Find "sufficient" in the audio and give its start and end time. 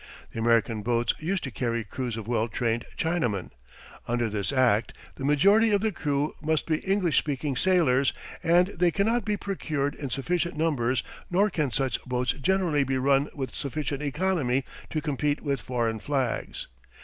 10.09-10.57, 13.53-14.01